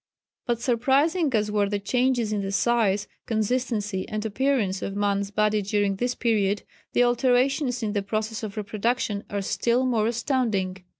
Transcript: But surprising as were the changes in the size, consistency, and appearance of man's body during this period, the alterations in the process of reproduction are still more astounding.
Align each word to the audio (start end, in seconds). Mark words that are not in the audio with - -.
But 0.47 0.59
surprising 0.59 1.31
as 1.35 1.51
were 1.51 1.69
the 1.69 1.77
changes 1.77 2.33
in 2.33 2.41
the 2.41 2.51
size, 2.51 3.07
consistency, 3.27 4.09
and 4.09 4.25
appearance 4.25 4.81
of 4.81 4.95
man's 4.95 5.29
body 5.29 5.61
during 5.61 5.97
this 5.97 6.15
period, 6.15 6.63
the 6.93 7.03
alterations 7.03 7.83
in 7.83 7.93
the 7.93 8.01
process 8.01 8.41
of 8.41 8.57
reproduction 8.57 9.23
are 9.29 9.43
still 9.43 9.85
more 9.85 10.07
astounding. 10.07 10.83